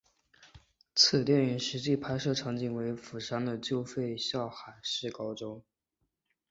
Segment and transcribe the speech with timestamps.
[0.95, 5.63] 此电影实际拍摄场景为釜山的旧废校海事高中。